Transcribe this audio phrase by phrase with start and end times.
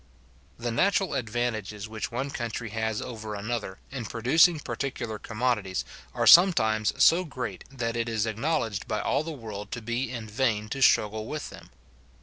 [0.57, 5.85] The natural advantages which one country has over another, in producing particular commodities,
[6.15, 10.25] are sometimes so great, that it is acknowledged by all the world to be in
[10.27, 11.69] vain to struggle with them.